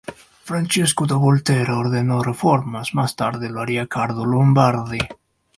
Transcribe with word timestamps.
Francesco 0.47 1.05
da 1.05 1.13
Volterra 1.25 1.77
ordenó 1.77 2.23
reformas; 2.23 2.95
más 2.95 3.15
tarde 3.15 3.51
lo 3.51 3.61
haría 3.61 3.85
Carlo 3.85 4.25
Lombardi. 4.25 4.97